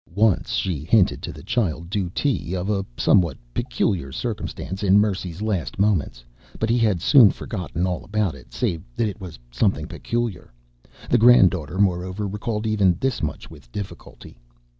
[0.15, 5.77] Once she hinted to the child Dutee of a somewhat peculiar circumstance in Mercy's last
[5.77, 6.23] moments,
[6.57, 10.51] but he had soon forgotten all about it save that it was something peculiar.
[11.11, 14.39] The granddaughter, moreover, recalled even this much with difficulty.